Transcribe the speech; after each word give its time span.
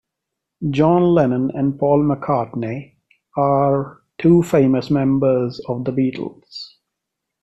John 0.71 1.13
Lennon 1.13 1.51
and 1.53 1.77
Paul 1.77 1.99
McCartney 2.03 2.95
are 3.37 4.01
two 4.17 4.41
famous 4.41 4.89
members 4.89 5.59
of 5.69 5.83
the 5.85 5.91
Beatles. 5.91 6.77